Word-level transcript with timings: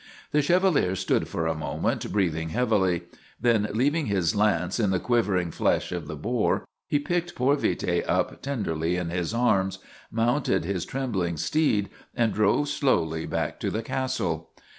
The 0.31 0.41
Chevalier 0.41 0.95
stood 0.95 1.27
for 1.27 1.45
a 1.45 1.53
moment, 1.53 2.11
breathing 2.11 2.49
heavily. 2.49 3.03
Then, 3.39 3.67
leaving 3.71 4.07
his 4.07 4.35
lance 4.35 4.79
in 4.79 4.89
the 4.89 4.99
quivering 4.99 5.51
flesh 5.51 5.91
of 5.91 6.07
the 6.07 6.15
boar, 6.15 6.65
he 6.87 6.97
picked 6.97 7.35
poor 7.35 7.55
Vite 7.55 8.03
up 8.09 8.41
tenderly 8.41 8.95
in 8.95 9.11
his 9.11 9.31
arms, 9.31 9.77
mounted 10.09 10.65
his 10.65 10.85
trembling 10.85 11.37
steed, 11.37 11.87
and 12.15 12.33
drove 12.33 12.67
slowly 12.69 13.27
back 13.27 13.59
to 13.59 13.69
the 13.69 13.83
castle. 13.83 14.49